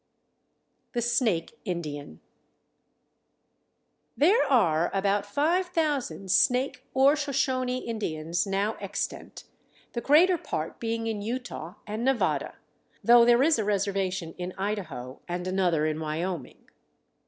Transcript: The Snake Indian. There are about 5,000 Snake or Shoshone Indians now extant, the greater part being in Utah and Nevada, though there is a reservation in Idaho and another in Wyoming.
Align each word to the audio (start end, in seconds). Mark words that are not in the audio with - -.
The 0.93 1.01
Snake 1.03 1.59
Indian. 1.63 2.21
There 4.17 4.43
are 4.51 4.89
about 4.95 5.27
5,000 5.27 6.31
Snake 6.31 6.83
or 6.95 7.15
Shoshone 7.15 7.77
Indians 7.77 8.47
now 8.47 8.77
extant, 8.79 9.43
the 9.93 10.01
greater 10.01 10.39
part 10.39 10.79
being 10.79 11.05
in 11.05 11.21
Utah 11.21 11.75
and 11.85 12.03
Nevada, 12.03 12.55
though 13.03 13.25
there 13.25 13.43
is 13.43 13.59
a 13.59 13.63
reservation 13.63 14.33
in 14.39 14.53
Idaho 14.57 15.19
and 15.27 15.45
another 15.45 15.85
in 15.85 15.99
Wyoming. 15.99 16.67